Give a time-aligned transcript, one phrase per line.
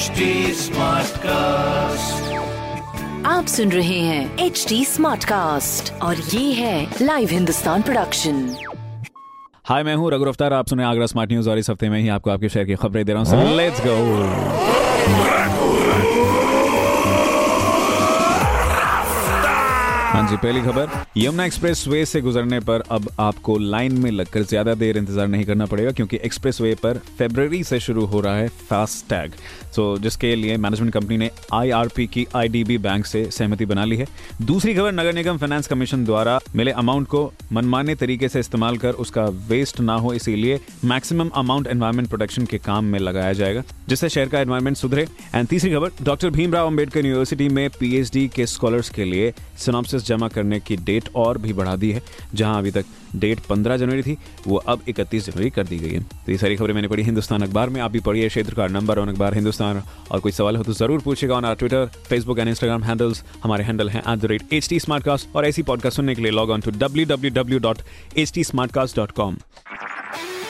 [0.00, 0.26] HD
[1.22, 2.32] cast
[3.26, 8.38] आप सुन रहे हैं एच डी स्मार्ट कास्ट और ये है लाइव हिंदुस्तान प्रोडक्शन
[9.64, 12.08] हाय मैं हूँ रघु अफ्तार आप सुने आगरा स्मार्ट न्यूज़ और इस हफ़्ते में ही
[12.08, 13.96] आपको आपके शहर की खबरें दे रहा हूँ। लेट्स गो
[20.30, 24.74] जी, पहली खबर, यमुना एक्सप्रेस वे से गुजरने पर अब आपको लाइन में लगकर ज़्यादा
[24.74, 28.48] देर इंतज़ार नहीं करना पड़ेगा, क्योंकि एक्सप्रेस वे पर फेब्रवरी से शुरू हो रहा है
[28.68, 29.32] फास्ट टैग
[29.74, 34.06] सो जिसके लिए मैनेजमेंट कंपनी ने आईआरपी की आईडीबी बैंक से सहमति बना ली है।
[34.42, 38.92] दूसरी खबर, नगर निगम फाइनेंस कमीशन द्वारा मिले अमाउंट को मनमाने तरीके से इस्तेमाल कर
[38.96, 44.08] उसका वेस्ट ना हो, इसीलिए मैक्सिमम अमाउंट एनवायरमेंट प्रोटेक्शन के काम में लगाया जाएगा, जिससे
[44.08, 48.90] शहर का एनवायरमेंट सुधरे। एंड तीसरी खबर डॉक्टर भीमराव अंबेडकर यूनिवर्सिटी में पीएचडी के स्कॉलर्स
[48.90, 49.32] के लिए
[50.00, 52.02] जमा करने की डेट और भी बढ़ा दी है
[52.34, 52.84] जहाँ अभी तक
[53.16, 56.56] डेट 15 जनवरी थी वो अब 31 जनवरी कर दी गई है। तो ये सारी
[56.56, 59.82] खबरें मैंने पढ़ी हिंदुस्तान अखबार में आप भी पढ़िए क्षेत्र का नंबर ऑन अखबार हिंदुस्तान।
[60.10, 63.64] और कोई सवाल हो तो ज़रूर पूछेगा on our Twitter Facebook and Instagram handles हमारे
[63.64, 64.78] हैंडल हैं at the rate H T
[65.36, 67.78] और ऐसी पॉडकास्ट सुनने के लिए log on to W W W dot
[68.18, 68.44] H T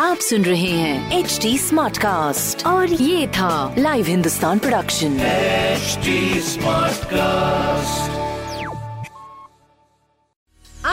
[0.00, 5.18] आप सुन रहे हैं एच डी स्मार्ट कास्ट और ये था live Hindustan production
[5.74, 8.23] HD Smartcast.